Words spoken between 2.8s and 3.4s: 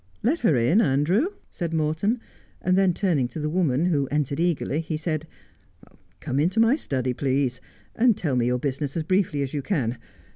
turning to